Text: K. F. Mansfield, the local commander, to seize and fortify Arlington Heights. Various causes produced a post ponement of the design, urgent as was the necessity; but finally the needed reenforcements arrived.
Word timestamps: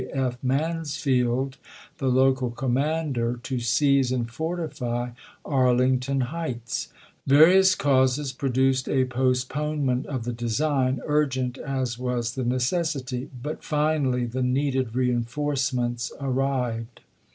K. 0.01 0.07
F. 0.07 0.39
Mansfield, 0.41 1.57
the 1.99 2.07
local 2.07 2.49
commander, 2.49 3.39
to 3.43 3.59
seize 3.59 4.11
and 4.11 4.27
fortify 4.27 5.11
Arlington 5.45 6.21
Heights. 6.21 6.87
Various 7.27 7.75
causes 7.75 8.33
produced 8.33 8.89
a 8.89 9.05
post 9.05 9.47
ponement 9.47 10.07
of 10.07 10.23
the 10.23 10.33
design, 10.33 11.01
urgent 11.05 11.59
as 11.59 11.99
was 11.99 12.33
the 12.33 12.43
necessity; 12.43 13.29
but 13.43 13.63
finally 13.63 14.25
the 14.25 14.41
needed 14.41 14.95
reenforcements 14.95 16.11
arrived. 16.19 17.01